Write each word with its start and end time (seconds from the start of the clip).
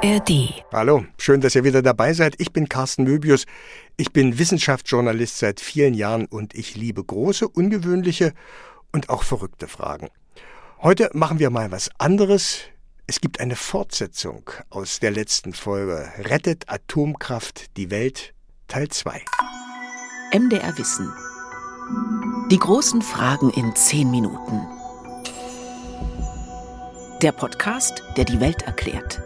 ARD. 0.00 0.62
Hallo, 0.72 1.06
schön, 1.18 1.40
dass 1.40 1.56
ihr 1.56 1.64
wieder 1.64 1.82
dabei 1.82 2.12
seid. 2.12 2.36
Ich 2.38 2.52
bin 2.52 2.68
Carsten 2.68 3.02
Möbius. 3.02 3.46
Ich 3.96 4.12
bin 4.12 4.38
Wissenschaftsjournalist 4.38 5.38
seit 5.38 5.60
vielen 5.60 5.92
Jahren 5.92 6.26
und 6.26 6.54
ich 6.54 6.76
liebe 6.76 7.02
große, 7.02 7.48
ungewöhnliche 7.48 8.32
und 8.92 9.08
auch 9.08 9.24
verrückte 9.24 9.66
Fragen. 9.66 10.08
Heute 10.80 11.10
machen 11.14 11.40
wir 11.40 11.50
mal 11.50 11.72
was 11.72 11.90
anderes. 11.98 12.60
Es 13.08 13.20
gibt 13.20 13.40
eine 13.40 13.56
Fortsetzung 13.56 14.48
aus 14.70 15.00
der 15.00 15.10
letzten 15.10 15.52
Folge. 15.52 16.08
Rettet 16.18 16.68
Atomkraft 16.68 17.76
die 17.76 17.90
Welt 17.90 18.34
Teil 18.68 18.88
2. 18.88 19.20
MDR 20.32 20.78
Wissen. 20.78 21.12
Die 22.52 22.58
großen 22.58 23.02
Fragen 23.02 23.50
in 23.50 23.74
10 23.74 24.12
Minuten. 24.12 24.60
Der 27.20 27.32
Podcast, 27.32 28.04
der 28.16 28.26
die 28.26 28.38
Welt 28.38 28.62
erklärt. 28.62 29.20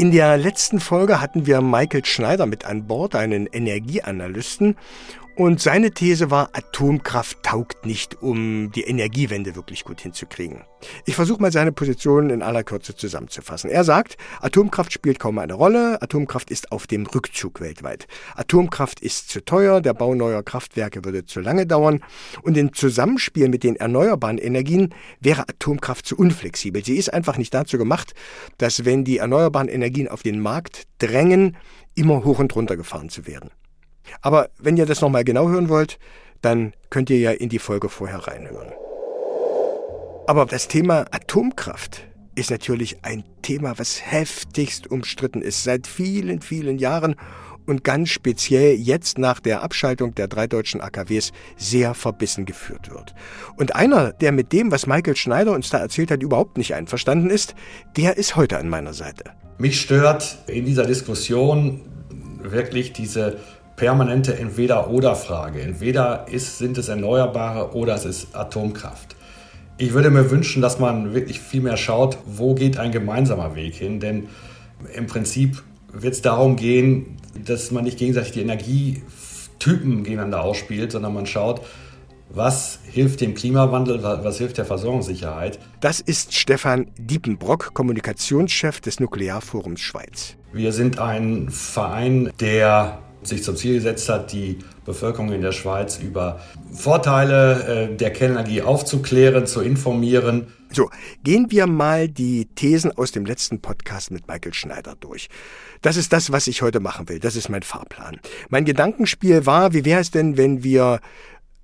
In 0.00 0.12
der 0.12 0.36
letzten 0.36 0.78
Folge 0.78 1.20
hatten 1.20 1.44
wir 1.44 1.60
Michael 1.60 2.04
Schneider 2.04 2.46
mit 2.46 2.64
an 2.64 2.86
Bord, 2.86 3.16
einen 3.16 3.48
Energieanalysten, 3.48 4.76
und 5.38 5.60
seine 5.60 5.92
These 5.92 6.32
war, 6.32 6.50
Atomkraft 6.52 7.44
taugt 7.44 7.86
nicht, 7.86 8.20
um 8.20 8.72
die 8.72 8.82
Energiewende 8.82 9.54
wirklich 9.54 9.84
gut 9.84 10.00
hinzukriegen. 10.00 10.64
Ich 11.06 11.14
versuche 11.14 11.40
mal 11.40 11.52
seine 11.52 11.70
Position 11.70 12.30
in 12.30 12.42
aller 12.42 12.64
Kürze 12.64 12.96
zusammenzufassen. 12.96 13.70
Er 13.70 13.84
sagt, 13.84 14.16
Atomkraft 14.40 14.92
spielt 14.92 15.20
kaum 15.20 15.38
eine 15.38 15.54
Rolle, 15.54 16.02
Atomkraft 16.02 16.50
ist 16.50 16.72
auf 16.72 16.88
dem 16.88 17.06
Rückzug 17.06 17.60
weltweit. 17.60 18.08
Atomkraft 18.34 18.98
ist 18.98 19.28
zu 19.28 19.44
teuer, 19.44 19.80
der 19.80 19.94
Bau 19.94 20.16
neuer 20.16 20.42
Kraftwerke 20.42 21.04
würde 21.04 21.24
zu 21.24 21.38
lange 21.38 21.66
dauern 21.66 22.02
und 22.42 22.56
im 22.56 22.72
Zusammenspiel 22.72 23.48
mit 23.48 23.62
den 23.62 23.76
erneuerbaren 23.76 24.38
Energien 24.38 24.92
wäre 25.20 25.42
Atomkraft 25.42 26.04
zu 26.04 26.16
unflexibel. 26.16 26.84
Sie 26.84 26.96
ist 26.96 27.14
einfach 27.14 27.38
nicht 27.38 27.54
dazu 27.54 27.78
gemacht, 27.78 28.12
dass 28.58 28.84
wenn 28.84 29.04
die 29.04 29.18
erneuerbaren 29.18 29.68
Energien 29.68 30.08
auf 30.08 30.24
den 30.24 30.40
Markt 30.40 30.88
drängen, 30.98 31.56
immer 31.94 32.24
hoch 32.24 32.40
und 32.40 32.56
runter 32.56 32.76
gefahren 32.76 33.08
zu 33.08 33.28
werden. 33.28 33.50
Aber 34.20 34.50
wenn 34.58 34.76
ihr 34.76 34.86
das 34.86 35.00
nochmal 35.00 35.24
genau 35.24 35.48
hören 35.48 35.68
wollt, 35.68 35.98
dann 36.42 36.72
könnt 36.90 37.10
ihr 37.10 37.18
ja 37.18 37.30
in 37.32 37.48
die 37.48 37.58
Folge 37.58 37.88
vorher 37.88 38.26
reinhören. 38.26 38.72
Aber 40.26 40.46
das 40.46 40.68
Thema 40.68 41.06
Atomkraft 41.10 42.06
ist 42.34 42.50
natürlich 42.50 42.98
ein 43.02 43.24
Thema, 43.42 43.78
was 43.78 44.00
heftigst 44.04 44.90
umstritten 44.90 45.42
ist 45.42 45.64
seit 45.64 45.86
vielen, 45.86 46.40
vielen 46.40 46.78
Jahren 46.78 47.16
und 47.68 47.84
ganz 47.84 48.08
speziell 48.08 48.74
jetzt 48.74 49.18
nach 49.18 49.40
der 49.40 49.62
Abschaltung 49.62 50.14
der 50.14 50.26
drei 50.26 50.46
deutschen 50.46 50.80
AKWs 50.80 51.32
sehr 51.56 51.94
verbissen 51.94 52.46
geführt 52.46 52.90
wird. 52.90 53.14
Und 53.56 53.74
einer, 53.74 54.12
der 54.12 54.32
mit 54.32 54.52
dem, 54.52 54.70
was 54.70 54.86
Michael 54.86 55.16
Schneider 55.16 55.52
uns 55.52 55.68
da 55.68 55.78
erzählt 55.78 56.10
hat, 56.10 56.22
überhaupt 56.22 56.56
nicht 56.56 56.74
einverstanden 56.74 57.28
ist, 57.28 57.54
der 57.96 58.16
ist 58.16 58.36
heute 58.36 58.58
an 58.58 58.68
meiner 58.68 58.94
Seite. 58.94 59.24
Mich 59.58 59.80
stört 59.80 60.38
in 60.46 60.64
dieser 60.64 60.86
Diskussion 60.86 61.82
wirklich 62.42 62.92
diese 62.92 63.38
permanente 63.78 64.38
Entweder-Oder-Frage. 64.38 65.62
Entweder 65.62 66.26
ist, 66.28 66.58
sind 66.58 66.76
es 66.76 66.88
Erneuerbare 66.88 67.74
oder 67.74 67.94
es 67.94 68.04
ist 68.04 68.36
Atomkraft. 68.36 69.16
Ich 69.78 69.94
würde 69.94 70.10
mir 70.10 70.30
wünschen, 70.30 70.60
dass 70.60 70.78
man 70.78 71.14
wirklich 71.14 71.40
viel 71.40 71.62
mehr 71.62 71.78
schaut, 71.78 72.18
wo 72.26 72.54
geht 72.54 72.78
ein 72.78 72.92
gemeinsamer 72.92 73.54
Weg 73.54 73.76
hin, 73.76 74.00
denn 74.00 74.28
im 74.94 75.06
Prinzip 75.06 75.62
wird 75.92 76.14
es 76.14 76.20
darum 76.20 76.56
gehen, 76.56 77.16
dass 77.46 77.70
man 77.70 77.84
nicht 77.84 77.98
gegenseitig 77.98 78.32
die 78.32 78.42
Energietypen 78.42 80.02
gegeneinander 80.02 80.42
ausspielt, 80.42 80.92
sondern 80.92 81.14
man 81.14 81.26
schaut, 81.26 81.62
was 82.30 82.80
hilft 82.84 83.20
dem 83.20 83.34
Klimawandel, 83.34 84.02
was 84.02 84.38
hilft 84.38 84.58
der 84.58 84.64
Versorgungssicherheit. 84.64 85.58
Das 85.80 86.00
ist 86.00 86.34
Stefan 86.34 86.90
Diepenbrock, 86.98 87.72
Kommunikationschef 87.72 88.80
des 88.80 89.00
Nuklearforums 89.00 89.80
Schweiz. 89.80 90.36
Wir 90.52 90.72
sind 90.72 90.98
ein 90.98 91.48
Verein, 91.50 92.30
der 92.40 92.98
sich 93.22 93.42
zum 93.42 93.56
Ziel 93.56 93.74
gesetzt 93.74 94.08
hat, 94.08 94.32
die 94.32 94.58
Bevölkerung 94.84 95.32
in 95.32 95.42
der 95.42 95.52
Schweiz 95.52 95.98
über 95.98 96.40
Vorteile 96.72 97.90
äh, 97.90 97.96
der 97.96 98.10
Kernenergie 98.12 98.62
aufzuklären, 98.62 99.46
zu 99.46 99.60
informieren. 99.60 100.48
So, 100.70 100.90
gehen 101.24 101.50
wir 101.50 101.66
mal 101.66 102.08
die 102.08 102.46
Thesen 102.54 102.96
aus 102.96 103.12
dem 103.12 103.24
letzten 103.24 103.60
Podcast 103.60 104.10
mit 104.10 104.28
Michael 104.28 104.54
Schneider 104.54 104.96
durch. 105.00 105.28
Das 105.82 105.96
ist 105.96 106.12
das, 106.12 106.30
was 106.30 106.46
ich 106.46 106.62
heute 106.62 106.80
machen 106.80 107.08
will. 107.08 107.18
Das 107.18 107.36
ist 107.36 107.48
mein 107.48 107.62
Fahrplan. 107.62 108.20
Mein 108.50 108.64
Gedankenspiel 108.64 109.46
war, 109.46 109.72
wie 109.72 109.84
wäre 109.84 110.00
es 110.00 110.10
denn, 110.10 110.36
wenn 110.36 110.62
wir 110.62 111.00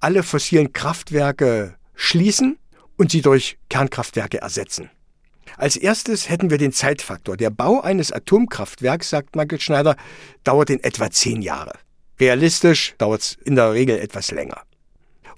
alle 0.00 0.22
fossilen 0.22 0.72
Kraftwerke 0.72 1.75
schließen 1.94 2.59
und 2.97 3.10
sie 3.10 3.22
durch 3.22 3.59
Kernkraftwerke 3.69 4.38
ersetzen? 4.38 4.91
Als 5.56 5.76
erstes 5.76 6.28
hätten 6.28 6.50
wir 6.50 6.59
den 6.59 6.72
Zeitfaktor. 6.72 7.37
Der 7.37 7.50
Bau 7.50 7.81
eines 7.81 8.12
Atomkraftwerks, 8.12 9.10
sagt 9.10 9.37
Michael 9.37 9.60
Schneider, 9.60 9.97
dauert 10.42 10.70
in 10.70 10.82
etwa 10.82 11.10
zehn 11.10 11.42
Jahre. 11.42 11.72
Realistisch 12.20 12.94
dauert 12.98 13.20
es 13.20 13.38
in 13.44 13.56
der 13.56 13.72
Regel 13.72 13.98
etwas 13.98 14.31
länger. 14.31 14.62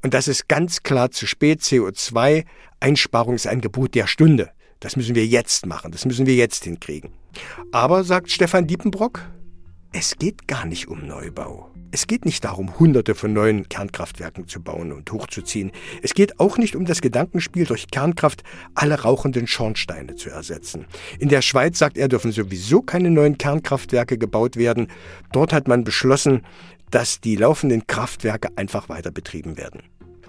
Und 0.03 0.15
das 0.15 0.29
ist 0.29 0.49
ganz 0.49 0.83
klar 0.83 1.11
zu 1.11 1.27
spät. 1.27 1.63
CO2-Einsparung 1.63 3.35
ist 3.35 3.47
ein 3.47 3.61
Gebot 3.61 3.95
der 3.95 4.07
Stunde. 4.07 4.51
Das 4.81 4.97
müssen 4.97 5.15
wir 5.15 5.27
jetzt 5.27 5.67
machen. 5.67 5.91
Das 5.91 6.05
müssen 6.05 6.27
wir 6.27 6.35
jetzt 6.35 6.65
hinkriegen. 6.65 7.11
Aber, 7.73 8.05
sagt 8.05 8.31
Stefan 8.31 8.67
Diepenbrock, 8.67 9.23
es 9.93 10.17
geht 10.19 10.47
gar 10.47 10.67
nicht 10.67 10.89
um 10.89 11.07
Neubau. 11.07 11.71
Es 11.91 12.07
geht 12.07 12.25
nicht 12.25 12.45
darum, 12.45 12.79
hunderte 12.79 13.15
von 13.15 13.33
neuen 13.33 13.69
Kernkraftwerken 13.69 14.49
zu 14.49 14.61
bauen 14.61 14.93
und 14.93 15.11
hochzuziehen. 15.11 15.73
Es 16.03 16.15
geht 16.15 16.41
auch 16.41 16.59
nicht 16.59 16.77
um 16.77 16.85
das 16.85 17.01
Gedankenspiel, 17.01 17.65
durch 17.65 17.89
Kernkraft 17.89 18.43
alle 18.75 19.01
rauchenden 19.01 19.47
Schornsteine 19.47 20.17
zu 20.17 20.29
ersetzen. 20.29 20.87
In 21.19 21.29
der 21.29 21.43
Schweiz, 21.43 21.79
sagt 21.79 21.97
er, 21.97 22.09
dürfen 22.09 22.33
sowieso 22.33 22.83
keine 22.83 23.11
neuen 23.11 23.39
Kernkraftwerke 23.39 24.19
gebaut 24.19 24.57
werden. 24.57 24.89
Dort 25.33 25.53
hat 25.53 25.69
man 25.69 25.85
beschlossen, 25.85 26.43
dass 26.91 27.21
die 27.21 27.37
laufenden 27.37 27.87
Kraftwerke 27.87 28.49
einfach 28.57 28.89
weiter 28.89 29.11
betrieben 29.11 29.57
werden. 29.57 29.83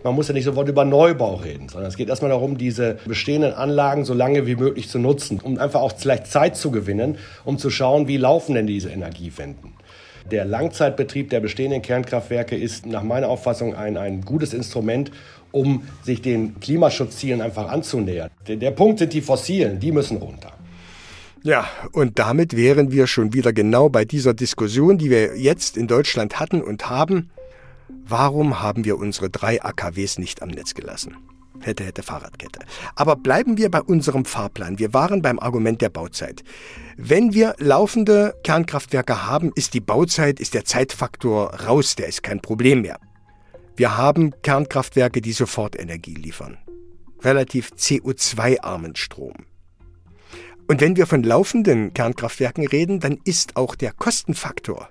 Man 0.04 0.16
muss 0.16 0.28
ja 0.28 0.34
nicht 0.34 0.46
sofort 0.46 0.70
über 0.70 0.86
Neubau 0.86 1.36
reden, 1.36 1.70
sondern 1.70 1.90
es 1.90 1.98
geht 1.98 2.10
erstmal 2.10 2.32
darum, 2.32 2.58
diese 2.58 2.98
bestehenden 3.06 3.54
Anlagen 3.54 4.06
so 4.06 4.14
lange 4.14 4.46
wie 4.48 4.56
möglich 4.56 4.90
zu 4.90 5.00
nutzen, 5.00 5.40
um 5.42 5.58
einfach 5.58 5.82
auch 5.82 5.94
vielleicht 5.98 6.28
Zeit 6.28 6.56
zu 6.56 6.72
gewinnen, 6.72 7.18
um 7.46 7.58
zu 7.58 7.70
schauen, 7.70 8.08
wie 8.08 8.18
laufen 8.18 8.56
denn 8.56 8.68
diese 8.68 8.90
Energiewenden. 8.90 9.74
Der 10.32 10.44
Langzeitbetrieb 10.44 11.30
der 11.30 11.40
bestehenden 11.40 11.82
Kernkraftwerke 11.82 12.56
ist 12.56 12.86
nach 12.86 13.04
meiner 13.04 13.30
Auffassung 13.30 13.76
ein, 13.76 13.96
ein 13.96 14.22
gutes 14.22 14.54
Instrument, 14.54 15.12
um 15.52 15.84
sich 16.04 16.22
den 16.22 16.60
Klimaschutzzielen 16.60 17.42
einfach 17.42 17.70
anzunähern. 17.70 18.30
Der, 18.48 18.58
der 18.58 18.72
Punkt 18.72 19.00
sind 19.00 19.14
die 19.14 19.22
Fossilen, 19.22 19.80
die 19.80 19.92
müssen 19.92 20.18
runter. 20.18 20.52
Ja, 21.44 21.66
und 21.94 22.20
damit 22.20 22.58
wären 22.58 22.92
wir 22.92 23.08
schon 23.08 23.34
wieder 23.34 23.54
genau 23.54 23.88
bei 23.88 24.04
dieser 24.04 24.34
Diskussion, 24.34 24.98
die 24.98 25.10
wir 25.10 25.38
jetzt 25.38 25.78
in 25.78 25.88
Deutschland 25.88 26.42
hatten 26.42 26.62
und 26.62 26.90
haben. 26.90 27.30
Warum 27.90 28.62
haben 28.62 28.86
wir 28.86 28.98
unsere 28.98 29.30
drei 29.30 29.62
AKWs 29.64 30.18
nicht 30.18 30.42
am 30.42 30.50
Netz 30.50 30.74
gelassen? 30.74 31.18
Hätte, 31.60 31.84
hätte 31.84 32.04
Fahrradkette. 32.04 32.60
Aber 32.96 33.16
bleiben 33.16 33.58
wir 33.58 33.72
bei 33.72 33.82
unserem 33.82 34.26
Fahrplan. 34.26 34.80
Wir 34.80 34.94
waren 34.94 35.22
beim 35.22 35.40
Argument 35.40 35.82
der 35.82 35.90
Bauzeit. 35.90 36.44
Wenn 36.98 37.34
wir 37.34 37.56
laufende 37.58 38.36
Kernkraftwerke 38.44 39.26
haben, 39.26 39.52
ist 39.56 39.74
die 39.74 39.80
Bauzeit, 39.80 40.40
ist 40.40 40.54
der 40.54 40.66
Zeitfaktor 40.66 41.54
raus, 41.66 41.96
der 41.96 42.08
ist 42.08 42.24
kein 42.24 42.42
Problem 42.42 42.82
mehr. 42.82 43.00
Wir 43.76 43.98
haben 43.98 44.34
Kernkraftwerke, 44.42 45.22
die 45.22 45.34
sofort 45.34 45.80
Energie 45.80 46.16
liefern. 46.16 46.58
Relativ 47.24 47.72
CO2-armen 47.78 48.96
Strom. 48.96 49.34
Und 50.68 50.82
wenn 50.82 50.96
wir 50.96 51.08
von 51.08 51.24
laufenden 51.24 51.94
Kernkraftwerken 51.94 52.68
reden, 52.68 53.00
dann 53.00 53.20
ist 53.24 53.56
auch 53.56 53.76
der 53.76 53.94
Kostenfaktor 53.94 54.90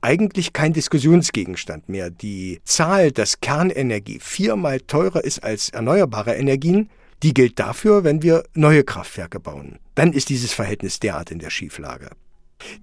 eigentlich 0.00 0.52
kein 0.52 0.72
Diskussionsgegenstand 0.72 1.88
mehr. 1.88 2.10
Die 2.10 2.60
Zahl, 2.64 3.12
dass 3.12 3.40
Kernenergie 3.40 4.18
viermal 4.20 4.80
teurer 4.80 5.24
ist 5.24 5.42
als 5.44 5.68
erneuerbare 5.70 6.34
Energien, 6.34 6.88
die 7.22 7.34
gilt 7.34 7.58
dafür, 7.58 8.04
wenn 8.04 8.22
wir 8.22 8.44
neue 8.54 8.84
Kraftwerke 8.84 9.40
bauen. 9.40 9.78
Dann 9.94 10.12
ist 10.12 10.30
dieses 10.30 10.52
Verhältnis 10.52 11.00
derart 11.00 11.30
in 11.30 11.38
der 11.38 11.50
Schieflage. 11.50 12.10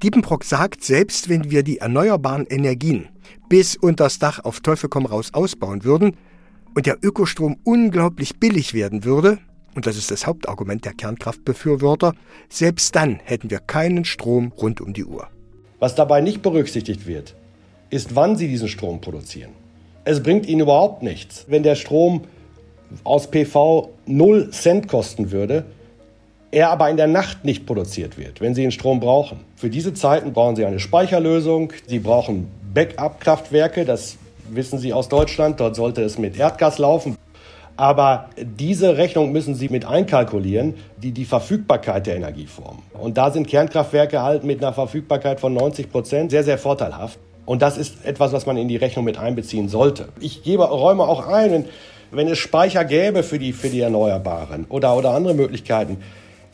Diepenbrock 0.02 0.44
sagt, 0.44 0.84
selbst 0.84 1.30
wenn 1.30 1.52
wir 1.52 1.64
die 1.64 1.80
erneuerbaren 1.80 2.46
Energien 2.48 3.10
bis 3.50 3.76
unters 3.76 4.20
Dach 4.20 4.44
auf 4.44 4.60
Teufel 4.60 4.90
komm 4.90 5.06
raus 5.06 5.34
ausbauen 5.34 5.84
würden 5.84 6.18
und 6.76 6.86
der 6.86 6.98
Ökostrom 7.02 7.58
unglaublich 7.64 8.40
billig 8.40 8.74
werden 8.74 9.04
würde, 9.04 9.40
und 9.76 9.86
das 9.86 9.98
ist 9.98 10.10
das 10.10 10.26
Hauptargument 10.26 10.86
der 10.86 10.94
Kernkraftbefürworter, 10.94 12.14
selbst 12.50 12.96
dann 12.96 13.20
hätten 13.24 13.50
wir 13.50 13.60
keinen 13.60 14.06
Strom 14.06 14.52
rund 14.52 14.82
um 14.82 14.94
die 14.94 15.06
Uhr. 15.06 15.30
Was 15.80 15.94
dabei 15.94 16.22
nicht 16.22 16.42
berücksichtigt 16.42 17.06
wird, 17.06 17.36
ist, 17.90 18.16
wann 18.16 18.36
Sie 18.36 18.48
diesen 18.48 18.68
Strom 18.68 19.00
produzieren. 19.00 19.52
Es 20.06 20.24
bringt 20.24 20.48
Ihnen 20.48 20.62
überhaupt 20.62 21.04
nichts, 21.04 21.46
wenn 21.48 21.64
der 21.64 21.76
Strom 21.76 22.22
aus 23.04 23.28
PV 23.28 23.90
0 24.06 24.50
Cent 24.52 24.88
kosten 24.88 25.32
würde, 25.32 25.66
er 26.50 26.70
aber 26.70 26.90
in 26.90 26.98
der 26.98 27.08
Nacht 27.08 27.44
nicht 27.44 27.66
produziert 27.66 28.18
wird, 28.18 28.42
wenn 28.42 28.56
Sie 28.56 28.62
den 28.62 28.72
Strom 28.72 29.00
brauchen. 29.00 29.40
Für 29.56 29.70
diese 29.70 29.94
Zeiten 29.94 30.34
brauchen 30.34 30.56
Sie 30.56 30.66
eine 30.66 30.80
Speicherlösung, 30.80 31.74
Sie 31.86 32.00
brauchen 32.00 32.48
Backup-Kraftwerke, 32.74 33.86
das 33.86 34.18
wissen 34.50 34.80
Sie 34.80 34.94
aus 34.94 35.10
Deutschland, 35.10 35.60
dort 35.60 35.76
sollte 35.76 36.02
es 36.02 36.18
mit 36.18 36.38
Erdgas 36.40 36.78
laufen. 36.78 37.18
Aber 37.78 38.30
diese 38.38 38.98
Rechnung 38.98 39.32
müssen 39.32 39.54
Sie 39.54 39.70
mit 39.70 39.86
einkalkulieren, 39.86 40.74
die, 40.98 41.12
die 41.12 41.26
Verfügbarkeit 41.26 42.08
der 42.08 42.16
Energieform. 42.16 42.80
Und 42.94 43.18
da 43.18 43.30
sind 43.32 43.48
Kernkraftwerke 43.48 44.24
halt 44.24 44.44
mit 44.44 44.64
einer 44.64 44.74
Verfügbarkeit 44.74 45.40
von 45.40 45.54
90 45.54 45.92
Prozent 45.92 46.32
sehr, 46.32 46.44
sehr 46.44 46.58
vorteilhaft. 46.58 47.20
Und 47.46 47.62
das 47.62 47.78
ist 47.78 48.04
etwas, 48.04 48.34
was 48.34 48.46
man 48.48 48.58
in 48.58 48.68
die 48.68 48.76
Rechnung 48.76 49.06
mit 49.06 49.18
einbeziehen 49.18 49.70
sollte. 49.70 50.10
Ich 50.20 50.44
gebe, 50.44 50.64
räume 50.66 51.04
auch 51.04 51.28
ein, 51.28 51.52
wenn, 51.52 51.66
wenn 52.12 52.28
es 52.28 52.40
Speicher 52.40 52.84
gäbe 52.84 53.22
für 53.22 53.38
die, 53.38 53.54
für 53.54 53.70
die 53.70 53.80
Erneuerbaren 53.80 54.66
oder, 54.70 54.98
oder 54.98 55.12
andere 55.12 55.36
Möglichkeiten, 55.36 55.98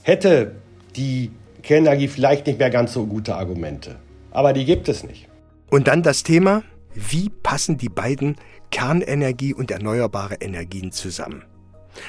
hätte 0.04 0.52
die 0.96 1.32
Kernenergie 1.64 2.10
vielleicht 2.10 2.46
nicht 2.46 2.60
mehr 2.60 2.70
ganz 2.70 2.94
so 2.94 3.06
gute 3.06 3.36
Argumente. 3.36 3.96
Aber 4.32 4.52
die 4.52 4.66
gibt 4.66 4.90
es 4.90 5.04
nicht. 5.04 5.28
Und 5.72 5.88
dann 5.88 6.04
das 6.04 6.24
Thema, 6.24 6.64
wie 6.96 7.30
passen 7.30 7.78
die 7.78 7.90
beiden 7.90 8.36
Kernenergie 8.72 9.54
und 9.54 9.72
erneuerbare 9.72 10.36
Energien 10.36 10.92
zusammen. 10.92 11.44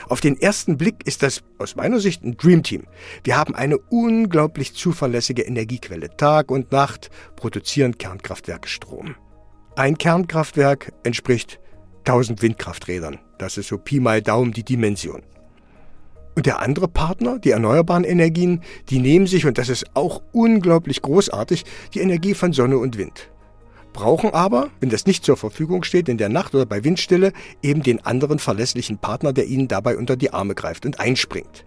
Auf 0.09 0.21
den 0.21 0.41
ersten 0.41 0.79
Blick 0.79 1.07
ist 1.07 1.23
das 1.23 1.43
aus 1.59 1.77
meiner 1.77 2.01
Sicht 2.01 2.25
ein 2.25 2.37
Dreamteam. 2.37 2.85
Wir 3.23 3.37
haben 3.37 3.55
eine 3.55 3.79
unglaublich 3.79 4.75
zuverlässige 4.75 5.43
Energiequelle. 5.43 6.17
Tag 6.17 6.51
und 6.51 6.73
Nacht 6.73 7.11
produzieren 7.37 7.99
Kernkraftwerke 7.99 8.69
Strom. 8.69 9.15
Ein 9.77 9.99
Kernkraftwerk 9.99 10.93
entspricht 11.03 11.61
1000 12.07 12.41
Windkrafträdern. 12.43 13.19
Das 13.39 13.59
ist 13.59 13.69
so 13.69 13.79
Pi 13.79 14.01
mal 14.01 14.23
Daumen 14.23 14.53
die 14.53 14.65
Dimension. 14.65 15.23
Und 16.37 16.47
der 16.47 16.61
andere 16.61 16.89
Partner, 16.89 17.39
die 17.39 17.51
erneuerbaren 17.51 18.05
Energien, 18.05 18.63
die 18.89 18.99
nehmen 18.99 19.27
sich, 19.27 19.47
und 19.47 19.59
das 19.59 19.69
ist 19.69 19.85
auch 19.95 20.23
unglaublich 20.33 21.03
großartig, 21.03 21.65
die 21.93 22.01
Energie 22.01 22.35
von 22.35 22.53
Sonne 22.53 22.79
und 22.79 22.99
Wind 22.99 23.31
brauchen 23.95 24.35
aber, 24.35 24.69
wenn 24.81 24.91
das 24.91 25.07
nicht 25.07 25.25
zur 25.25 25.39
Verfügung 25.39 25.85
steht, 25.85 26.11
in 26.11 26.19
der 26.19 26.29
Nacht 26.29 26.55
oder 26.55 26.67
bei 26.67 26.85
Windstille, 26.85 27.33
eben 27.63 27.83
den 27.83 28.05
anderen 28.05 28.39
verlässlichen 28.39 28.99
Partner, 28.99 29.33
der 29.33 29.47
ihnen 29.47 29.69
dabei 29.69 29.97
unter 29.97 30.17
die 30.17 30.35
Arme 30.35 30.55
greift 30.55 30.85
und 30.85 31.01
einspringt. 31.01 31.65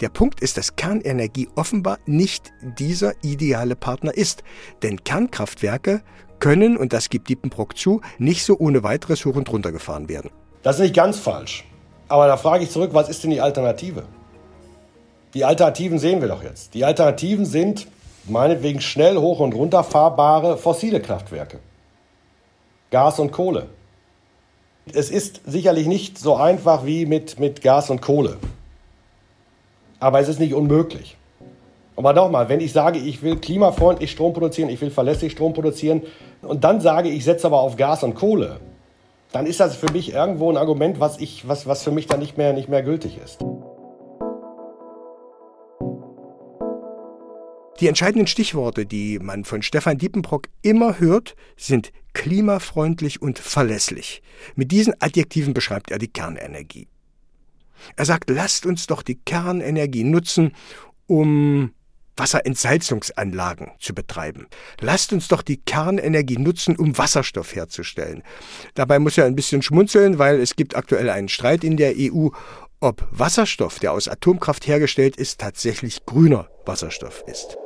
Der 0.00 0.08
Punkt 0.08 0.40
ist, 0.40 0.56
dass 0.56 0.74
Kernenergie 0.74 1.48
offenbar 1.54 1.98
nicht 2.06 2.50
dieser 2.78 3.12
ideale 3.22 3.76
Partner 3.76 4.12
ist, 4.12 4.42
denn 4.82 5.04
Kernkraftwerke 5.04 6.02
können, 6.40 6.76
und 6.76 6.92
das 6.92 7.08
gibt 7.08 7.28
Diepenbrock 7.28 7.78
zu, 7.78 8.00
nicht 8.18 8.44
so 8.44 8.58
ohne 8.58 8.82
weiteres 8.82 9.24
hoch 9.24 9.36
und 9.36 9.50
runter 9.52 9.70
gefahren 9.70 10.08
werden. 10.08 10.30
Das 10.62 10.76
ist 10.76 10.82
nicht 10.82 10.96
ganz 10.96 11.18
falsch. 11.18 11.64
Aber 12.08 12.26
da 12.26 12.36
frage 12.36 12.64
ich 12.64 12.70
zurück, 12.70 12.90
was 12.92 13.08
ist 13.08 13.22
denn 13.22 13.30
die 13.30 13.40
Alternative? 13.40 14.04
Die 15.34 15.44
Alternativen 15.44 15.98
sehen 15.98 16.20
wir 16.20 16.28
doch 16.28 16.42
jetzt. 16.42 16.74
Die 16.74 16.84
Alternativen 16.84 17.46
sind 17.46 17.86
meinetwegen 18.24 18.80
schnell 18.80 19.16
hoch 19.16 19.40
und 19.40 19.54
runter 19.54 19.84
fahrbare 19.84 20.56
fossile 20.56 21.00
Kraftwerke. 21.00 21.58
Gas 22.90 23.18
und 23.18 23.32
Kohle. 23.32 23.66
Es 24.92 25.10
ist 25.10 25.40
sicherlich 25.46 25.86
nicht 25.86 26.18
so 26.18 26.36
einfach 26.36 26.84
wie 26.84 27.06
mit, 27.06 27.38
mit 27.38 27.62
Gas 27.62 27.90
und 27.90 28.02
Kohle. 28.02 28.36
Aber 30.00 30.20
es 30.20 30.28
ist 30.28 30.40
nicht 30.40 30.54
unmöglich. 30.54 31.16
Aber 31.94 32.12
nochmal, 32.12 32.48
wenn 32.48 32.60
ich 32.60 32.72
sage, 32.72 32.98
ich 32.98 33.22
will 33.22 33.36
klimafreundlich 33.36 34.10
Strom 34.10 34.32
produzieren, 34.32 34.70
ich 34.70 34.80
will 34.80 34.90
verlässlich 34.90 35.32
Strom 35.32 35.52
produzieren 35.52 36.02
und 36.42 36.64
dann 36.64 36.80
sage, 36.80 37.08
ich 37.08 37.24
setze 37.24 37.46
aber 37.46 37.60
auf 37.60 37.76
Gas 37.76 38.02
und 38.02 38.14
Kohle, 38.14 38.60
dann 39.30 39.46
ist 39.46 39.60
das 39.60 39.76
für 39.76 39.90
mich 39.92 40.12
irgendwo 40.12 40.50
ein 40.50 40.56
Argument, 40.56 41.00
was, 41.00 41.20
ich, 41.20 41.46
was, 41.48 41.66
was 41.66 41.82
für 41.82 41.90
mich 41.90 42.06
dann 42.06 42.20
nicht 42.20 42.36
mehr, 42.36 42.52
nicht 42.52 42.68
mehr 42.68 42.82
gültig 42.82 43.18
ist. 43.22 43.38
Die 47.82 47.88
entscheidenden 47.88 48.28
Stichworte, 48.28 48.86
die 48.86 49.18
man 49.18 49.44
von 49.44 49.60
Stefan 49.60 49.98
Diepenbrock 49.98 50.46
immer 50.62 51.00
hört, 51.00 51.34
sind 51.56 51.90
klimafreundlich 52.12 53.20
und 53.20 53.40
verlässlich. 53.40 54.22
Mit 54.54 54.70
diesen 54.70 54.94
Adjektiven 55.00 55.52
beschreibt 55.52 55.90
er 55.90 55.98
die 55.98 56.06
Kernenergie. 56.06 56.86
Er 57.96 58.04
sagt, 58.04 58.30
lasst 58.30 58.66
uns 58.66 58.86
doch 58.86 59.02
die 59.02 59.16
Kernenergie 59.16 60.04
nutzen, 60.04 60.52
um 61.08 61.72
Wasserentsalzungsanlagen 62.16 63.72
zu 63.80 63.94
betreiben. 63.94 64.46
Lasst 64.78 65.12
uns 65.12 65.26
doch 65.26 65.42
die 65.42 65.56
Kernenergie 65.56 66.38
nutzen, 66.38 66.76
um 66.76 66.96
Wasserstoff 66.96 67.52
herzustellen. 67.52 68.22
Dabei 68.74 69.00
muss 69.00 69.18
er 69.18 69.24
ein 69.24 69.34
bisschen 69.34 69.60
schmunzeln, 69.60 70.20
weil 70.20 70.40
es 70.40 70.54
gibt 70.54 70.76
aktuell 70.76 71.10
einen 71.10 71.28
Streit 71.28 71.64
in 71.64 71.76
der 71.76 71.94
EU, 71.96 72.28
ob 72.78 73.08
Wasserstoff, 73.10 73.80
der 73.80 73.92
aus 73.92 74.06
Atomkraft 74.06 74.68
hergestellt 74.68 75.16
ist, 75.16 75.40
tatsächlich 75.40 76.06
grüner 76.06 76.48
Wasserstoff 76.64 77.24
ist. 77.26 77.56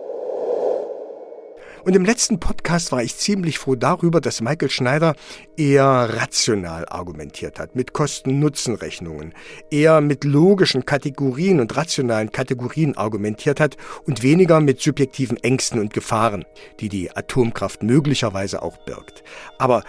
Und 1.86 1.94
im 1.94 2.04
letzten 2.04 2.40
Podcast 2.40 2.90
war 2.90 3.00
ich 3.04 3.16
ziemlich 3.16 3.60
froh 3.60 3.76
darüber, 3.76 4.20
dass 4.20 4.40
Michael 4.40 4.70
Schneider 4.70 5.14
eher 5.56 5.84
rational 5.84 6.84
argumentiert 6.88 7.60
hat, 7.60 7.76
mit 7.76 7.92
Kosten-Nutzen-Rechnungen, 7.92 9.32
eher 9.70 10.00
mit 10.00 10.24
logischen 10.24 10.84
Kategorien 10.84 11.60
und 11.60 11.76
rationalen 11.76 12.32
Kategorien 12.32 12.96
argumentiert 12.96 13.60
hat 13.60 13.76
und 14.04 14.24
weniger 14.24 14.58
mit 14.60 14.80
subjektiven 14.80 15.36
Ängsten 15.36 15.78
und 15.78 15.94
Gefahren, 15.94 16.44
die 16.80 16.88
die 16.88 17.12
Atomkraft 17.16 17.84
möglicherweise 17.84 18.62
auch 18.62 18.78
birgt. 18.78 19.22
Aber 19.58 19.84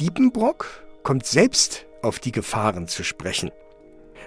Diepenbrock 0.00 0.82
kommt 1.02 1.26
selbst 1.26 1.84
auf 2.00 2.20
die 2.20 2.32
Gefahren 2.32 2.88
zu 2.88 3.04
sprechen. 3.04 3.50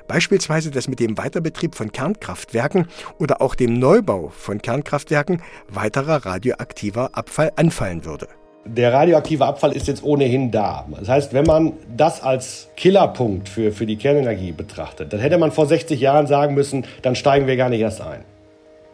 Beispielsweise, 0.07 0.71
dass 0.71 0.87
mit 0.87 0.99
dem 0.99 1.17
Weiterbetrieb 1.17 1.75
von 1.75 1.91
Kernkraftwerken 1.91 2.87
oder 3.19 3.41
auch 3.41 3.55
dem 3.55 3.77
Neubau 3.77 4.29
von 4.29 4.61
Kernkraftwerken 4.61 5.41
weiterer 5.69 6.25
radioaktiver 6.25 7.09
Abfall 7.13 7.51
anfallen 7.55 8.05
würde. 8.05 8.27
Der 8.65 8.91
radioaktive 8.91 9.45
Abfall 9.45 9.71
ist 9.71 9.87
jetzt 9.87 10.03
ohnehin 10.03 10.51
da. 10.51 10.85
Das 10.99 11.07
heißt, 11.07 11.33
wenn 11.33 11.45
man 11.45 11.73
das 11.95 12.21
als 12.21 12.69
Killerpunkt 12.75 13.47
für, 13.47 13.71
für 13.71 13.85
die 13.85 13.95
Kernenergie 13.95 14.51
betrachtet, 14.51 15.13
dann 15.13 15.21
hätte 15.21 15.37
man 15.37 15.51
vor 15.51 15.67
60 15.67 15.99
Jahren 15.99 16.27
sagen 16.27 16.53
müssen, 16.53 16.85
dann 17.01 17.15
steigen 17.15 17.47
wir 17.47 17.55
gar 17.55 17.69
nicht 17.69 17.79
erst 17.79 18.01
ein. 18.01 18.25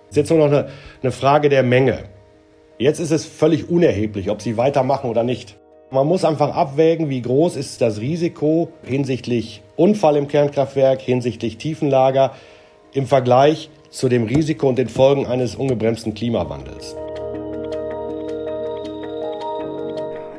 Das 0.07 0.11
ist 0.11 0.17
jetzt 0.17 0.29
nur 0.29 0.39
noch 0.39 0.57
eine, 0.57 0.69
eine 1.01 1.11
Frage 1.11 1.49
der 1.49 1.63
Menge. 1.63 2.03
Jetzt 2.77 2.99
ist 2.99 3.11
es 3.11 3.25
völlig 3.25 3.69
unerheblich, 3.69 4.29
ob 4.29 4.41
sie 4.41 4.57
weitermachen 4.57 5.09
oder 5.09 5.23
nicht. 5.23 5.57
Man 5.93 6.07
muss 6.07 6.25
einfach 6.25 6.55
abwägen, 6.55 7.09
wie 7.09 7.21
groß 7.21 7.55
ist 7.55 7.79
das 7.79 7.99
Risiko 7.99 8.69
hinsichtlich 8.81 9.61
Unfall 9.75 10.15
im 10.15 10.27
Kernkraftwerk, 10.27 10.99
hinsichtlich 10.99 11.59
Tiefenlager 11.59 12.33
im 12.93 13.05
Vergleich 13.05 13.69
zu 13.91 14.09
dem 14.09 14.23
Risiko 14.23 14.67
und 14.69 14.79
den 14.79 14.89
Folgen 14.89 15.27
eines 15.27 15.53
ungebremsten 15.53 16.15
Klimawandels. 16.15 16.95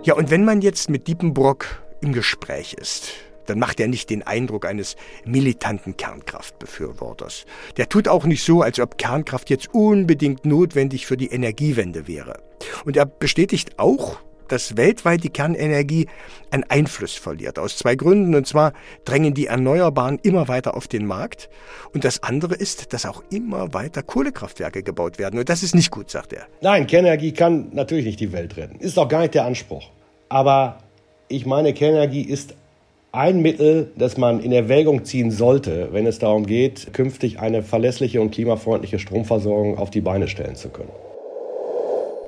Ja, 0.02 0.14
und 0.14 0.32
wenn 0.32 0.44
man 0.44 0.60
jetzt 0.60 0.90
mit 0.90 1.06
Diepenbrock 1.06 1.84
im 2.00 2.12
Gespräch 2.12 2.74
ist, 2.74 3.12
dann 3.46 3.60
macht 3.60 3.78
er 3.78 3.86
nicht 3.86 4.10
den 4.10 4.24
Eindruck 4.24 4.66
eines 4.66 4.96
militanten 5.24 5.96
Kernkraftbefürworters. 5.96 7.46
Der 7.76 7.88
tut 7.88 8.08
auch 8.08 8.24
nicht 8.24 8.42
so, 8.42 8.62
als 8.62 8.80
ob 8.80 8.98
Kernkraft 8.98 9.50
jetzt 9.50 9.72
unbedingt 9.72 10.44
notwendig 10.44 11.06
für 11.06 11.16
die 11.16 11.28
Energiewende 11.28 12.08
wäre. 12.08 12.40
Und 12.84 12.96
er 12.96 13.06
bestätigt 13.06 13.78
auch, 13.78 14.16
dass 14.48 14.76
weltweit 14.76 15.24
die 15.24 15.30
Kernenergie 15.30 16.06
einen 16.50 16.64
Einfluss 16.64 17.14
verliert. 17.14 17.58
Aus 17.58 17.76
zwei 17.76 17.94
Gründen. 17.96 18.34
Und 18.34 18.46
zwar 18.46 18.72
drängen 19.04 19.34
die 19.34 19.46
Erneuerbaren 19.46 20.18
immer 20.22 20.48
weiter 20.48 20.76
auf 20.76 20.88
den 20.88 21.06
Markt. 21.06 21.48
Und 21.92 22.04
das 22.04 22.22
andere 22.22 22.54
ist, 22.54 22.92
dass 22.92 23.06
auch 23.06 23.22
immer 23.30 23.74
weiter 23.74 24.02
Kohlekraftwerke 24.02 24.82
gebaut 24.82 25.18
werden. 25.18 25.38
Und 25.38 25.48
das 25.48 25.62
ist 25.62 25.74
nicht 25.74 25.90
gut, 25.90 26.10
sagt 26.10 26.32
er. 26.32 26.46
Nein, 26.60 26.86
Kernenergie 26.86 27.32
kann 27.32 27.68
natürlich 27.72 28.04
nicht 28.04 28.20
die 28.20 28.32
Welt 28.32 28.56
retten. 28.56 28.78
Ist 28.80 28.98
auch 28.98 29.08
gar 29.08 29.20
nicht 29.20 29.34
der 29.34 29.44
Anspruch. 29.44 29.90
Aber 30.28 30.78
ich 31.28 31.46
meine, 31.46 31.72
Kernenergie 31.72 32.22
ist 32.22 32.54
ein 33.14 33.42
Mittel, 33.42 33.92
das 33.96 34.16
man 34.16 34.40
in 34.40 34.50
Erwägung 34.50 35.04
ziehen 35.04 35.30
sollte, 35.30 35.90
wenn 35.92 36.06
es 36.06 36.18
darum 36.18 36.46
geht, 36.46 36.92
künftig 36.92 37.38
eine 37.38 37.62
verlässliche 37.62 38.20
und 38.20 38.32
klimafreundliche 38.32 38.98
Stromversorgung 38.98 39.78
auf 39.78 39.90
die 39.90 40.00
Beine 40.00 40.26
stellen 40.26 40.56
zu 40.56 40.68
können. 40.68 40.90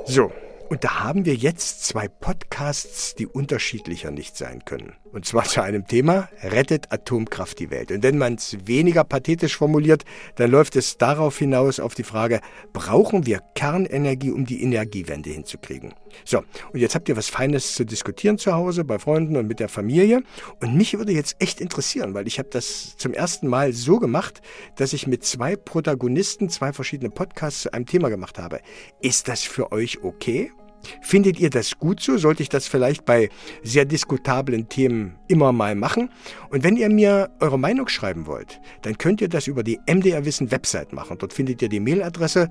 So, 0.04 0.30
und 0.68 0.84
da 0.84 1.00
haben 1.00 1.24
wir 1.24 1.34
jetzt 1.34 1.84
zwei 1.84 2.08
Podcasts, 2.08 3.14
die 3.14 3.26
unterschiedlicher 3.26 4.10
nicht 4.10 4.36
sein 4.36 4.64
können. 4.64 4.94
Und 5.16 5.24
zwar 5.24 5.44
zu 5.44 5.62
einem 5.62 5.86
Thema, 5.86 6.28
rettet 6.42 6.92
Atomkraft 6.92 7.58
die 7.58 7.70
Welt? 7.70 7.90
Und 7.90 8.02
wenn 8.02 8.18
man 8.18 8.34
es 8.34 8.54
weniger 8.66 9.02
pathetisch 9.02 9.56
formuliert, 9.56 10.04
dann 10.34 10.50
läuft 10.50 10.76
es 10.76 10.98
darauf 10.98 11.38
hinaus 11.38 11.80
auf 11.80 11.94
die 11.94 12.02
Frage, 12.02 12.42
brauchen 12.74 13.24
wir 13.24 13.40
Kernenergie, 13.54 14.30
um 14.30 14.44
die 14.44 14.62
Energiewende 14.62 15.30
hinzukriegen? 15.30 15.94
So, 16.26 16.42
und 16.70 16.80
jetzt 16.80 16.94
habt 16.94 17.08
ihr 17.08 17.16
was 17.16 17.30
Feines 17.30 17.76
zu 17.76 17.86
diskutieren 17.86 18.36
zu 18.36 18.52
Hause, 18.52 18.84
bei 18.84 18.98
Freunden 18.98 19.38
und 19.38 19.48
mit 19.48 19.58
der 19.58 19.70
Familie. 19.70 20.22
Und 20.60 20.76
mich 20.76 20.98
würde 20.98 21.12
jetzt 21.12 21.36
echt 21.38 21.62
interessieren, 21.62 22.12
weil 22.12 22.26
ich 22.26 22.38
habe 22.38 22.50
das 22.50 22.94
zum 22.98 23.14
ersten 23.14 23.48
Mal 23.48 23.72
so 23.72 23.98
gemacht, 23.98 24.42
dass 24.76 24.92
ich 24.92 25.06
mit 25.06 25.24
zwei 25.24 25.56
Protagonisten 25.56 26.50
zwei 26.50 26.74
verschiedene 26.74 27.08
Podcasts 27.08 27.62
zu 27.62 27.72
einem 27.72 27.86
Thema 27.86 28.10
gemacht 28.10 28.38
habe. 28.38 28.60
Ist 29.00 29.28
das 29.28 29.44
für 29.44 29.72
euch 29.72 30.04
okay? 30.04 30.52
Findet 31.00 31.38
ihr 31.38 31.50
das 31.50 31.78
gut 31.78 32.00
so? 32.00 32.18
Sollte 32.18 32.42
ich 32.42 32.48
das 32.48 32.66
vielleicht 32.66 33.04
bei 33.04 33.28
sehr 33.62 33.84
diskutablen 33.84 34.68
Themen 34.68 35.16
immer 35.28 35.52
mal 35.52 35.74
machen? 35.74 36.10
Und 36.50 36.64
wenn 36.64 36.76
ihr 36.76 36.90
mir 36.90 37.30
eure 37.40 37.58
Meinung 37.58 37.88
schreiben 37.88 38.26
wollt, 38.26 38.60
dann 38.82 38.98
könnt 38.98 39.20
ihr 39.20 39.28
das 39.28 39.46
über 39.46 39.62
die 39.62 39.80
MDR 39.86 40.24
Wissen 40.24 40.50
Website 40.50 40.92
machen. 40.92 41.18
Dort 41.18 41.32
findet 41.32 41.62
ihr 41.62 41.68
die 41.68 41.80
Mailadresse 41.80 42.50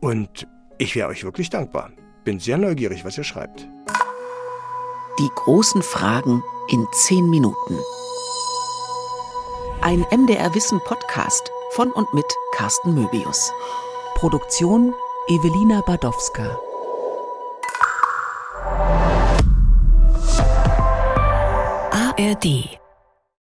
und 0.00 0.46
ich 0.78 0.96
wäre 0.96 1.08
euch 1.08 1.24
wirklich 1.24 1.50
dankbar. 1.50 1.90
Bin 2.24 2.38
sehr 2.38 2.58
neugierig, 2.58 3.04
was 3.04 3.18
ihr 3.18 3.24
schreibt. 3.24 3.68
Die 5.18 5.28
großen 5.34 5.82
Fragen 5.82 6.42
in 6.70 6.86
zehn 6.92 7.28
Minuten. 7.28 7.78
Ein 9.82 10.04
MDR 10.10 10.54
Wissen 10.54 10.80
Podcast 10.84 11.50
von 11.72 11.90
und 11.90 12.12
mit 12.14 12.26
Carsten 12.54 12.94
Möbius. 12.94 13.52
Produktion 14.14 14.94
Evelina 15.28 15.82
Badowska. 15.82 16.71
ARD 22.22 22.81